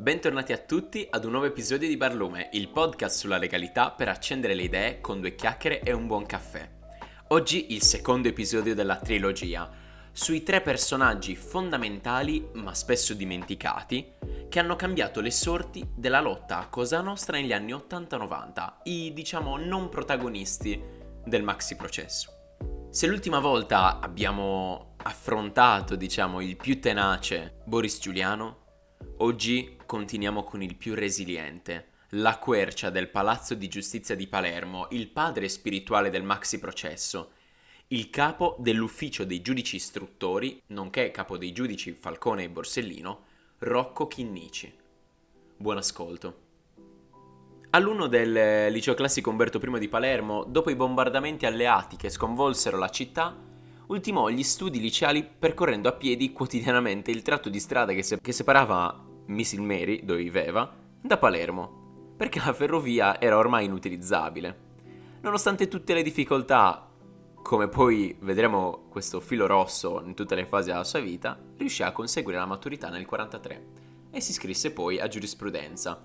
[0.00, 4.54] Bentornati a tutti ad un nuovo episodio di Barlume, il podcast sulla legalità per accendere
[4.54, 6.70] le idee con due chiacchiere e un buon caffè.
[7.30, 9.68] Oggi il secondo episodio della trilogia,
[10.12, 14.12] sui tre personaggi fondamentali ma spesso dimenticati
[14.48, 19.56] che hanno cambiato le sorti della lotta a Cosa Nostra negli anni 80-90, i diciamo
[19.56, 20.80] non protagonisti
[21.24, 22.30] del maxi processo.
[22.88, 28.66] Se l'ultima volta abbiamo affrontato, diciamo, il più tenace Boris Giuliano,
[29.18, 35.08] oggi continuiamo con il più resiliente, la quercia del Palazzo di Giustizia di Palermo, il
[35.08, 37.32] padre spirituale del maxi processo,
[37.88, 43.24] il capo dell'ufficio dei giudici istruttori, nonché capo dei giudici Falcone e Borsellino,
[43.58, 44.72] Rocco Chinnici.
[45.56, 46.46] Buon ascolto.
[47.70, 52.88] Alunno del liceo classico Umberto I di Palermo, dopo i bombardamenti alleati che sconvolsero la
[52.88, 53.36] città,
[53.88, 58.32] ultimò gli studi liceali percorrendo a piedi quotidianamente il tratto di strada che, se- che
[58.32, 64.66] separava Missil Mary, dove viveva, da Palermo, perché la ferrovia era ormai inutilizzabile.
[65.20, 66.90] Nonostante tutte le difficoltà,
[67.42, 71.92] come poi vedremo questo filo rosso in tutte le fasi della sua vita, riuscì a
[71.92, 76.02] conseguire la maturità nel 1943 e si iscrisse poi a giurisprudenza,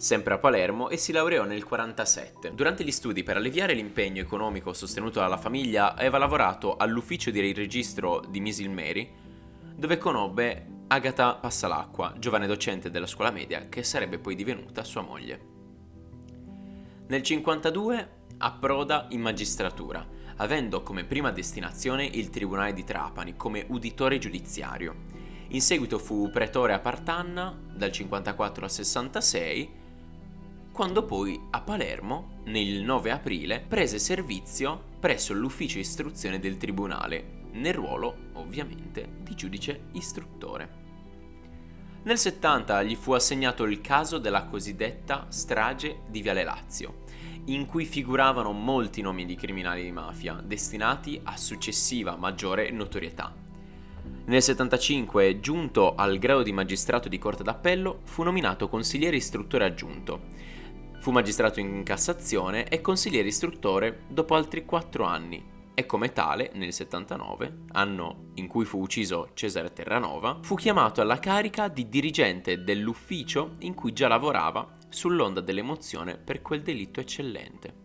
[0.00, 2.54] sempre a Palermo, e si laureò nel 1947.
[2.54, 8.24] Durante gli studi, per alleviare l'impegno economico sostenuto dalla famiglia, aveva lavorato all'ufficio di registro
[8.26, 9.12] di Misil Mary,
[9.76, 15.48] dove conobbe Agatha Passalacqua, giovane docente della scuola media che sarebbe poi divenuta sua moglie.
[17.08, 24.16] Nel 1952 approda in magistratura, avendo come prima destinazione il Tribunale di Trapani come uditore
[24.16, 25.28] giudiziario.
[25.48, 29.79] In seguito fu pretore a Partanna dal 54 al 66,
[30.72, 37.74] quando poi a Palermo, nel 9 aprile, prese servizio presso l'ufficio istruzione del Tribunale, nel
[37.74, 40.78] ruolo ovviamente di giudice istruttore.
[42.02, 47.02] Nel 70 gli fu assegnato il caso della cosiddetta strage di Viale Lazio,
[47.46, 53.34] in cui figuravano molti nomi di criminali di mafia destinati a successiva maggiore notorietà.
[54.26, 60.20] Nel 75, giunto al grado di magistrato di Corte d'Appello, fu nominato consigliere istruttore aggiunto.
[61.00, 66.74] Fu magistrato in Cassazione e consigliere istruttore dopo altri quattro anni, e come tale, nel
[66.74, 73.54] 79, anno in cui fu ucciso Cesare Terranova, fu chiamato alla carica di dirigente dell'ufficio
[73.60, 77.79] in cui già lavorava sull'onda dell'emozione per quel delitto eccellente.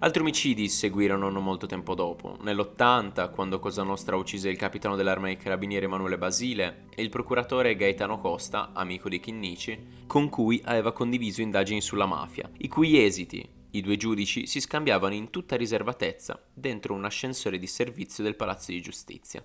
[0.00, 2.36] Altri omicidi seguirono non molto tempo dopo.
[2.42, 7.76] Nell'80, quando Cosa Nostra uccise il capitano dell'arma dei carabinieri Emanuele Basile e il procuratore
[7.76, 13.48] Gaetano Costa, amico di Chinnici, con cui aveva condiviso indagini sulla mafia, i cui esiti,
[13.70, 18.72] i due giudici si scambiavano in tutta riservatezza dentro un ascensore di servizio del Palazzo
[18.72, 19.44] di Giustizia.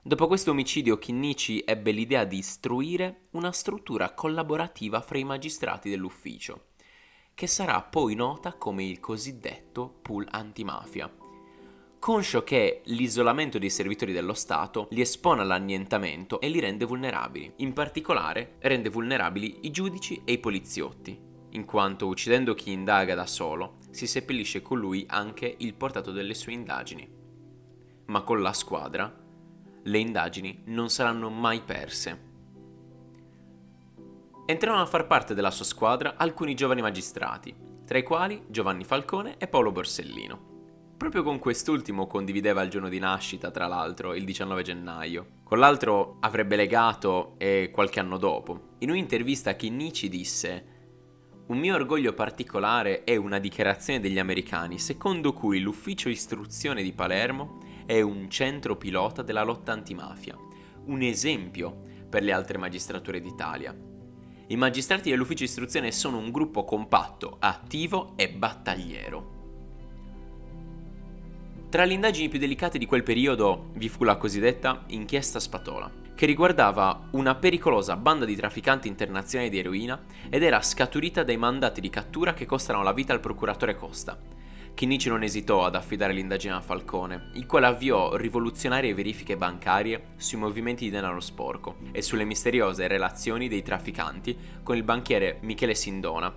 [0.00, 6.66] Dopo questo omicidio Chinnici ebbe l'idea di istruire una struttura collaborativa fra i magistrati dell'ufficio,
[7.36, 11.14] che sarà poi nota come il cosiddetto pool antimafia.
[11.98, 17.52] Conscio che l'isolamento dei servitori dello Stato li espone all'annientamento e li rende vulnerabili.
[17.56, 21.20] In particolare rende vulnerabili i giudici e i poliziotti,
[21.50, 26.32] in quanto uccidendo chi indaga da solo, si seppellisce con lui anche il portato delle
[26.32, 27.06] sue indagini.
[28.06, 29.14] Ma con la squadra,
[29.82, 32.35] le indagini non saranno mai perse.
[34.48, 37.52] Entrarono a far parte della sua squadra alcuni giovani magistrati,
[37.84, 40.94] tra i quali Giovanni Falcone e Paolo Borsellino.
[40.96, 45.26] Proprio con quest'ultimo condivideva il giorno di nascita, tra l'altro, il 19 gennaio.
[45.42, 48.74] Con l'altro avrebbe legato e qualche anno dopo.
[48.78, 50.74] In un'intervista Chinnici disse
[51.46, 57.58] un mio orgoglio particolare è una dichiarazione degli americani secondo cui l'ufficio istruzione di Palermo
[57.84, 60.36] è un centro pilota della lotta antimafia,
[60.84, 63.94] un esempio per le altre magistrature d'Italia.
[64.48, 69.34] I magistrati dell'ufficio istruzione sono un gruppo compatto, attivo e battagliero.
[71.68, 76.26] Tra le indagini più delicate di quel periodo vi fu la cosiddetta inchiesta Spatola, che
[76.26, 80.00] riguardava una pericolosa banda di trafficanti internazionali di eroina
[80.30, 84.16] ed era scaturita dai mandati di cattura che costano la vita al procuratore Costa.
[84.76, 90.36] Chinnici non esitò ad affidare l'indagine a Falcone, il quale avviò rivoluzionarie verifiche bancarie sui
[90.36, 96.30] movimenti di denaro sporco e sulle misteriose relazioni dei trafficanti con il banchiere Michele Sindona.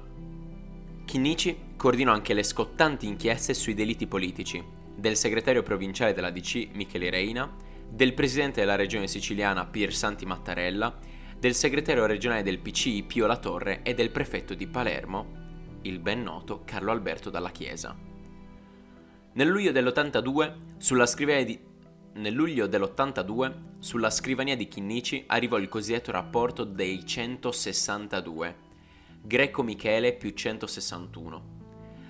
[1.04, 4.64] Chinnici coordinò anche le scottanti inchieste sui delitti politici
[4.96, 7.54] del segretario provinciale della DC Michele Reina
[7.90, 10.98] del presidente della regione siciliana Pier Santi Mattarella,
[11.38, 16.24] del segretario regionale del PC Pio La Torre e del prefetto di Palermo, il ben
[16.24, 18.08] noto Carlo Alberto Dalla Chiesa.
[19.34, 21.68] Nel luglio dell'82, sulla scrivania di
[22.12, 28.56] nel luglio dell'82 sulla scrivania di Chinnici arrivò il cosiddetto rapporto dei 162,
[29.22, 31.58] Greco Michele più 161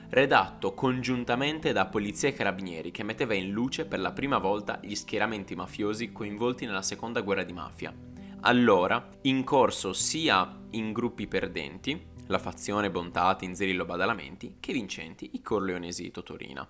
[0.09, 4.95] redatto congiuntamente da polizia e carabinieri che metteva in luce per la prima volta gli
[4.95, 7.93] schieramenti mafiosi coinvolti nella seconda guerra di mafia.
[8.41, 15.41] Allora, in corso sia in gruppi perdenti, la fazione Bontati, Inzerillo Badalamenti, che vincenti, i
[15.41, 16.67] Corleonesi di Totorina.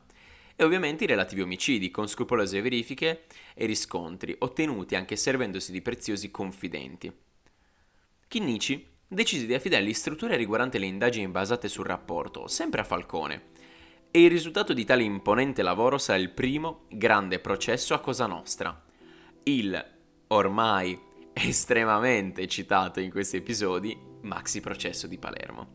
[0.59, 3.23] E ovviamente i relativi omicidi, con scrupolose verifiche
[3.53, 7.09] e riscontri, ottenuti anche servendosi di preziosi confidenti.
[8.27, 13.51] Chinnici decise di affidare l'istruttura riguardante le indagini basate sul rapporto, sempre a Falcone.
[14.11, 18.83] E il risultato di tale imponente lavoro sarà il primo grande processo a Cosa Nostra.
[19.44, 19.81] Il,
[20.27, 21.00] ormai
[21.31, 25.67] estremamente citato in questi episodi, maxi processo di Palermo.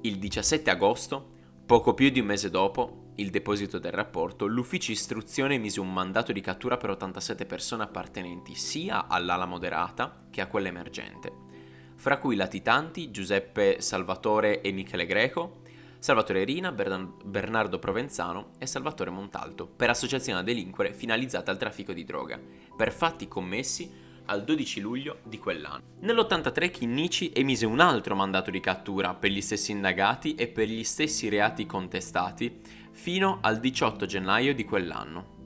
[0.00, 1.30] Il 17 agosto,
[1.66, 6.32] poco più di un mese dopo il deposito del rapporto, l'ufficio istruzione mise un mandato
[6.32, 11.48] di cattura per 87 persone appartenenti sia all'ala moderata che a quella emergente.
[11.96, 15.60] Fra cui latitanti Giuseppe Salvatore e Michele Greco,
[15.98, 22.04] Salvatore Rina, Bernardo Provenzano e Salvatore Montalto, per associazione a delinquere finalizzata al traffico di
[22.04, 22.40] droga,
[22.74, 25.82] per fatti commessi al 12 luglio di quell'anno.
[26.00, 30.84] Nell'83 Chinnici emise un altro mandato di cattura per gli stessi indagati e per gli
[30.84, 32.60] stessi reati contestati
[32.92, 35.38] fino al 18 gennaio di quell'anno.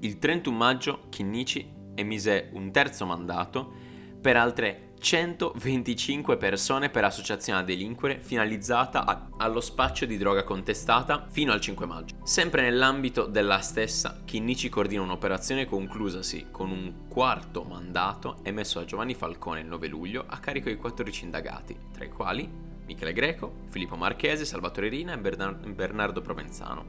[0.00, 3.72] Il 31 maggio Chinnici emise un terzo mandato
[4.20, 11.26] per altre 125 persone per associazione a delinquere finalizzata a, allo spaccio di droga contestata
[11.30, 12.16] fino al 5 maggio.
[12.24, 19.14] Sempre nell'ambito della stessa, Chinnici coordina un'operazione conclusasi con un quarto mandato emesso da Giovanni
[19.14, 23.96] Falcone il 9 luglio a carico di 14 indagati, tra i quali Michele Greco, Filippo
[23.96, 26.84] Marchese, Salvatore Rina e Bernardo Provenzano.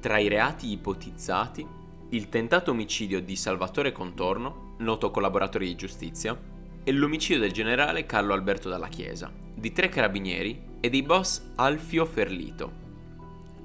[0.00, 1.66] Tra i reati ipotizzati,
[2.10, 6.38] il tentato omicidio di Salvatore Contorno, noto collaboratore di giustizia,
[6.84, 12.04] e l'omicidio del generale Carlo Alberto Dalla Chiesa, di tre carabinieri e dei boss Alfio
[12.04, 12.82] Ferlito,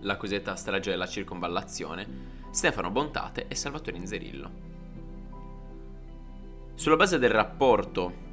[0.01, 2.07] la cosiddetta strage della circonvallazione,
[2.51, 4.51] Stefano Bontate e Salvatore Inzerillo.
[6.75, 8.27] Sulla base del rapporto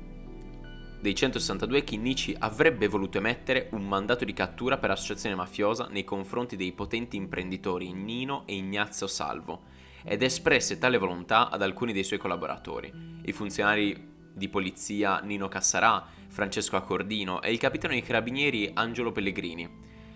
[1.00, 6.54] dei 162 Chinnici avrebbe voluto emettere un mandato di cattura per associazione mafiosa nei confronti
[6.54, 9.62] dei potenti imprenditori Nino e Ignazio Salvo
[10.04, 16.04] ed espresse tale volontà ad alcuni dei suoi collaboratori, i funzionari di polizia Nino Cassarà,
[16.28, 19.68] Francesco Accordino e il capitano dei carabinieri Angelo Pellegrini,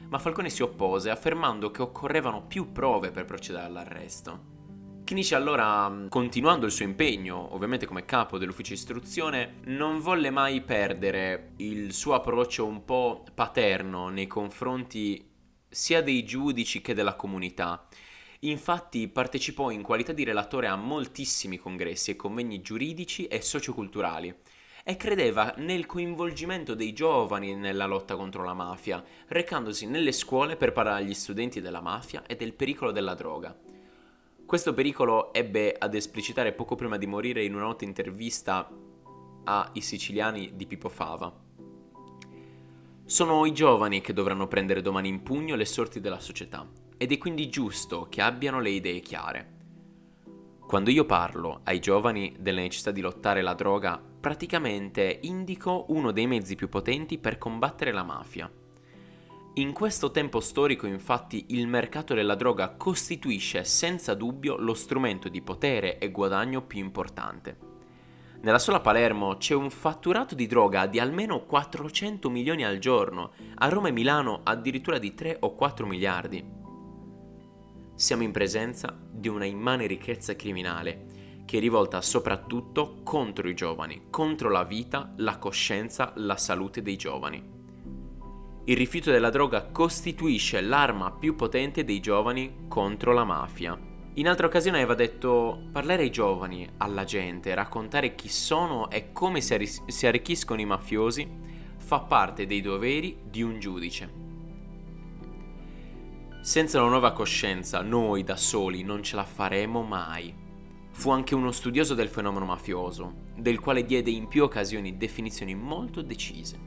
[0.08, 4.58] ma Falcone si oppose affermando che occorrevano più prove per procedere all'arresto.
[5.04, 11.52] Chinici allora, continuando il suo impegno, ovviamente come capo dell'ufficio istruzione, non volle mai perdere
[11.56, 15.28] il suo approccio un po' paterno nei confronti
[15.68, 17.86] sia dei giudici che della comunità
[18.42, 24.34] Infatti partecipò in qualità di relatore a moltissimi congressi e convegni giuridici e socioculturali
[24.82, 30.72] e credeva nel coinvolgimento dei giovani nella lotta contro la mafia, recandosi nelle scuole per
[30.72, 33.54] parlare agli studenti della mafia e del pericolo della droga.
[34.46, 38.70] Questo pericolo ebbe ad esplicitare poco prima di morire in una nota intervista
[39.44, 41.30] ai siciliani di Pippo Fava.
[43.04, 47.16] Sono i giovani che dovranno prendere domani in pugno le sorti della società ed è
[47.16, 49.52] quindi giusto che abbiano le idee chiare.
[50.66, 56.26] Quando io parlo ai giovani della necessità di lottare la droga, praticamente indico uno dei
[56.26, 58.52] mezzi più potenti per combattere la mafia.
[59.54, 65.40] In questo tempo storico infatti il mercato della droga costituisce senza dubbio lo strumento di
[65.40, 67.56] potere e guadagno più importante.
[68.42, 73.68] Nella sola Palermo c'è un fatturato di droga di almeno 400 milioni al giorno, a
[73.70, 76.58] Roma e Milano addirittura di 3 o 4 miliardi
[78.00, 84.04] siamo in presenza di una immane ricchezza criminale che è rivolta soprattutto contro i giovani,
[84.08, 87.44] contro la vita, la coscienza, la salute dei giovani.
[88.64, 93.78] Il rifiuto della droga costituisce l'arma più potente dei giovani contro la mafia.
[94.14, 99.42] In altre occasioni aveva detto parlare ai giovani, alla gente, raccontare chi sono e come
[99.42, 101.28] si arricchiscono i mafiosi
[101.76, 104.29] fa parte dei doveri di un giudice.
[106.42, 110.34] Senza una nuova coscienza, noi da soli non ce la faremo mai.
[110.90, 116.00] Fu anche uno studioso del fenomeno mafioso, del quale diede in più occasioni definizioni molto
[116.00, 116.58] decise.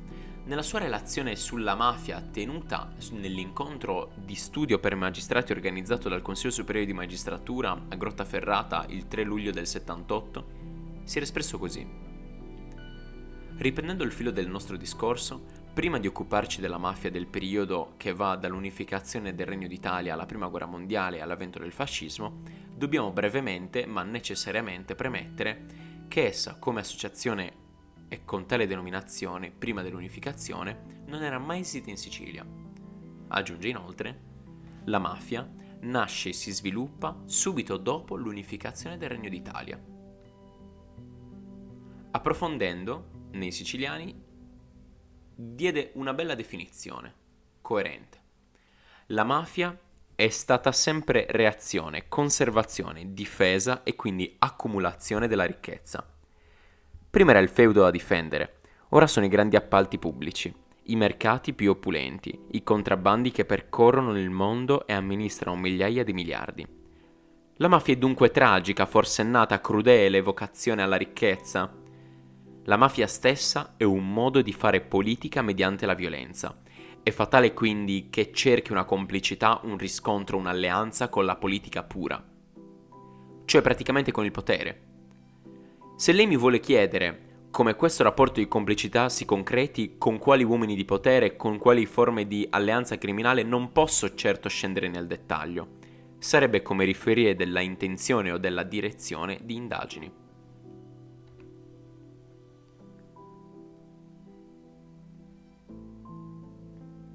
[0.46, 6.86] Nella sua relazione sulla mafia tenuta nell'incontro di studio per magistrati organizzato dal Consiglio Superiore
[6.86, 10.46] di Magistratura a Grottaferrata il 3 luglio del 78,
[11.04, 11.86] si era espresso così.
[13.58, 18.36] Riprendendo il filo del nostro discorso, Prima di occuparci della mafia del periodo che va
[18.36, 22.44] dall'unificazione del Regno d'Italia alla Prima Guerra Mondiale e all'avvento del fascismo,
[22.76, 27.54] dobbiamo brevemente ma necessariamente premettere che essa come associazione
[28.08, 32.46] e con tale denominazione prima dell'unificazione non era mai esistita in Sicilia.
[33.30, 34.22] Aggiunge inoltre,
[34.86, 35.52] la mafia
[35.82, 39.84] nasce e si sviluppa subito dopo l'unificazione del Regno d'Italia.
[42.12, 44.23] Approfondendo, nei siciliani
[45.36, 47.14] diede una bella definizione,
[47.62, 48.22] coerente.
[49.08, 49.78] La mafia
[50.16, 56.08] è stata sempre reazione, conservazione, difesa e quindi accumulazione della ricchezza.
[57.10, 58.60] Prima era il feudo da difendere,
[58.90, 64.30] ora sono i grandi appalti pubblici, i mercati più opulenti, i contrabbandi che percorrono il
[64.30, 66.68] mondo e amministrano migliaia di miliardi.
[67.58, 71.72] La mafia è dunque tragica, forsennata, crudele, vocazione alla ricchezza.
[72.66, 76.62] La mafia stessa è un modo di fare politica mediante la violenza.
[77.04, 82.24] È fatale quindi che cerchi una complicità, un riscontro, un'alleanza con la politica pura,
[83.44, 84.82] cioè praticamente con il potere.
[85.98, 90.74] Se lei mi vuole chiedere come questo rapporto di complicità si concreti, con quali uomini
[90.74, 95.68] di potere, con quali forme di alleanza criminale, non posso certo scendere nel dettaglio.
[96.18, 100.23] Sarebbe come riferire della intenzione o della direzione di indagini.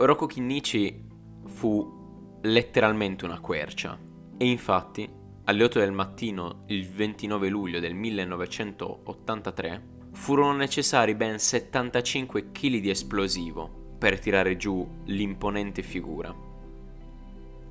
[0.06, 1.04] Rocco Chinnici
[1.46, 3.98] fu letteralmente una quercia
[4.36, 5.10] e infatti
[5.44, 12.90] alle 8 del mattino il 29 luglio del 1983 furono necessari ben 75 kg di
[12.90, 16.32] esplosivo per tirare giù l'imponente figura.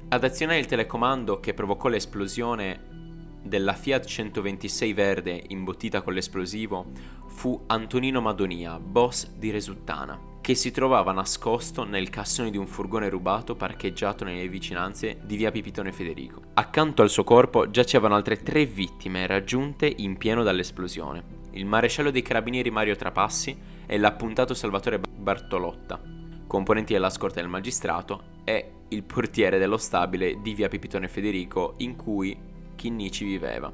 [0.09, 6.87] Ad azionare il telecomando che provocò l'esplosione della Fiat 126 verde imbottita con l'esplosivo
[7.27, 13.09] fu Antonino Madonia, boss di Resuttana, che si trovava nascosto nel cassone di un furgone
[13.09, 16.39] rubato parcheggiato nelle vicinanze di via Pipitone Federico.
[16.53, 22.21] Accanto al suo corpo giacevano altre tre vittime raggiunte in pieno dall'esplosione il maresciallo dei
[22.21, 25.99] carabinieri Mario Trapassi e l'appuntato Salvatore Bartolotta,
[26.47, 31.97] componenti della scorta del magistrato, e il portiere dello stabile di via Pipitone Federico in
[31.97, 32.39] cui
[32.73, 33.69] Chinnici viveva,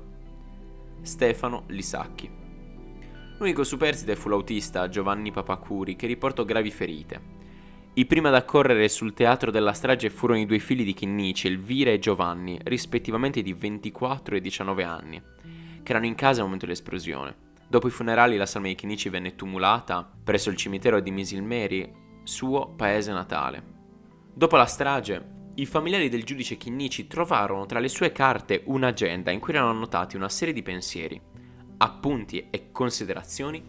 [1.04, 2.42] Stefano Lisacchi.
[3.38, 7.42] L'unico superstite fu l'autista Giovanni Papacuri che riportò gravi ferite.
[7.96, 11.92] I primi ad accorrere sul teatro della strage furono i due figli di Chinnici, Elvira
[11.92, 15.22] e Giovanni, rispettivamente di 24 e 19 anni,
[15.84, 17.36] che erano in casa al momento dell'esplosione.
[17.68, 21.92] Dopo i funerali la salma di Chinici venne tumulata presso il cimitero di Misilmeri,
[22.24, 23.64] suo paese natale.
[24.34, 29.40] Dopo la strage, i familiari del giudice Chinnici trovarono tra le sue carte un'agenda in
[29.40, 31.22] cui erano annotati una serie di pensieri,
[31.84, 33.62] appunti e considerazioni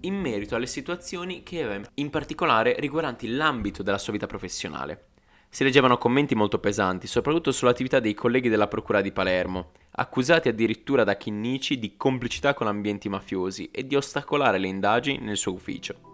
[0.00, 5.06] in merito alle situazioni che aveva in particolare riguardanti l'ambito della sua vita professionale.
[5.48, 11.04] Si leggevano commenti molto pesanti, soprattutto sull'attività dei colleghi della Procura di Palermo, accusati addirittura
[11.04, 16.13] da Chinnici di complicità con ambienti mafiosi e di ostacolare le indagini nel suo ufficio.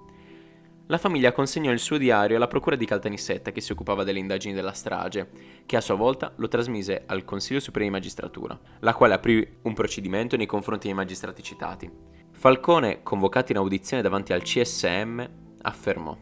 [0.90, 4.54] La famiglia consegnò il suo diario alla Procura di Caltanissetta che si occupava delle indagini
[4.54, 5.30] della strage,
[5.64, 9.72] che a sua volta lo trasmise al Consiglio Supremo di Magistratura, la quale aprì un
[9.72, 11.88] procedimento nei confronti dei magistrati citati.
[12.32, 15.24] Falcone, convocato in audizione davanti al CSM,
[15.62, 16.18] affermò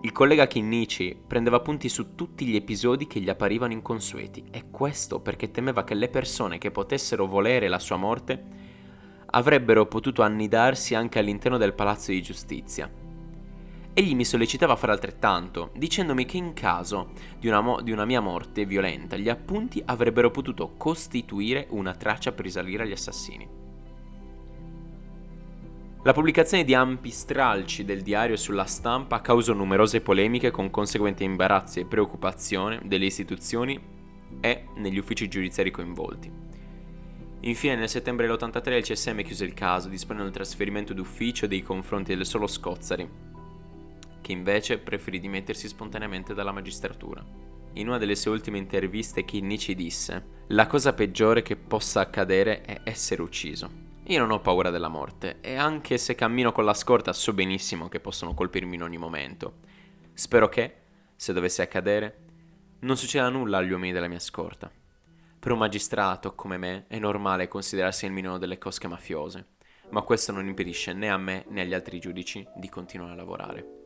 [0.00, 5.20] il collega Chinnici prendeva appunti su tutti gli episodi che gli apparivano inconsueti e questo
[5.20, 8.42] perché temeva che le persone che potessero volere la sua morte
[9.26, 13.01] avrebbero potuto annidarsi anche all'interno del palazzo di giustizia.
[13.94, 18.06] Egli mi sollecitava a fare altrettanto, dicendomi che in caso di una, mo- di una,
[18.06, 23.46] mia morte violenta gli appunti avrebbero potuto costituire una traccia per risalire agli assassini.
[26.04, 31.80] La pubblicazione di ampi stralci del diario sulla stampa causò numerose polemiche con conseguenti imbarazzi
[31.80, 33.78] e preoccupazione delle istituzioni
[34.40, 36.30] e negli uffici giudiziari coinvolti.
[37.40, 42.16] Infine, nel settembre dell'83 il CSM chiuse il caso, disponendo il trasferimento d'ufficio dei confronti
[42.16, 43.31] del solo Scozzari,
[44.32, 47.24] che invece preferì dimettersi spontaneamente dalla magistratura.
[47.74, 52.80] In una delle sue ultime interviste Chinnici disse «La cosa peggiore che possa accadere è
[52.84, 53.90] essere ucciso».
[54.06, 57.88] Io non ho paura della morte e anche se cammino con la scorta so benissimo
[57.88, 59.58] che possono colpirmi in ogni momento.
[60.12, 60.74] Spero che,
[61.14, 62.18] se dovesse accadere,
[62.80, 64.70] non succeda nulla agli uomini della mia scorta.
[65.38, 69.46] Per un magistrato come me è normale considerarsi il minimo delle cosche mafiose,
[69.90, 73.81] ma questo non impedisce né a me né agli altri giudici di continuare a lavorare.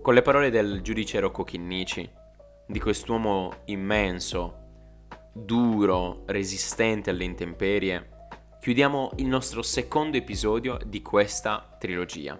[0.00, 2.08] Con le parole del giudice Rocco Chinnici,
[2.66, 4.56] di quest'uomo immenso,
[5.34, 8.08] duro, resistente alle intemperie,
[8.60, 12.38] chiudiamo il nostro secondo episodio di questa trilogia.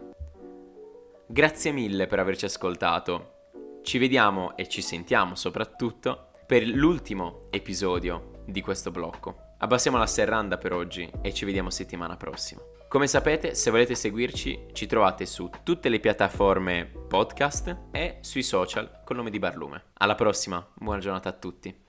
[1.26, 3.34] Grazie mille per averci ascoltato.
[3.82, 9.54] Ci vediamo e ci sentiamo soprattutto per l'ultimo episodio di questo blocco.
[9.58, 12.62] Abbassiamo la serranda per oggi e ci vediamo settimana prossima.
[12.88, 19.02] Come sapete, se volete seguirci, ci trovate su tutte le piattaforme podcast e sui social
[19.04, 19.90] col nome di Barlume.
[19.98, 21.86] Alla prossima, buona giornata a tutti.